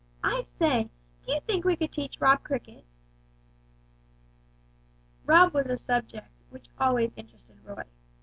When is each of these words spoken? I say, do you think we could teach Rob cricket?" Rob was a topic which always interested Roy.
I 0.23 0.41
say, 0.41 0.89
do 1.21 1.31
you 1.31 1.41
think 1.41 1.63
we 1.63 1.75
could 1.75 1.91
teach 1.91 2.19
Rob 2.19 2.43
cricket?" 2.43 2.83
Rob 5.27 5.53
was 5.53 5.69
a 5.69 5.77
topic 5.77 6.23
which 6.49 6.69
always 6.79 7.13
interested 7.15 7.57
Roy. 7.63 7.83